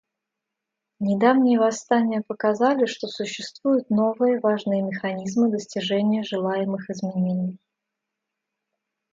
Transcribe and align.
Недавние 0.97 1.59
восстания 1.59 2.23
показали, 2.23 2.87
что 2.87 3.05
существуют 3.07 3.91
новые, 3.91 4.39
важные 4.39 4.81
механизмы 4.81 5.51
достижения 5.51 6.23
желаемых 6.23 6.89
изменений. 6.89 7.59